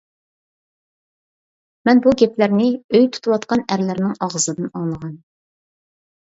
مەن 1.89 2.01
بۇ 2.05 2.13
گەپلەرنى 2.21 2.69
ئۆي 2.93 3.05
تۇتۇۋاتقان 3.19 3.63
ئەرلەرنىڭ 3.75 4.17
ئاغزىدىن 4.27 4.73
ئاڭلىغان. 4.73 5.15